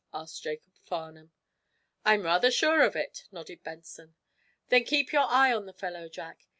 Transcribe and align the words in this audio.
asked 0.11 0.41
Jacob 0.41 0.73
Farnum. 0.83 1.31
"I'm 2.03 2.23
rather 2.23 2.49
sure 2.49 2.81
of 2.81 2.95
it," 2.95 3.25
nodded 3.31 3.61
Benson. 3.61 4.15
"Then 4.69 4.83
keep 4.83 5.13
your 5.13 5.25
eye 5.27 5.53
on 5.53 5.67
the 5.67 5.73
fellow, 5.73 6.09
Jack. 6.09 6.47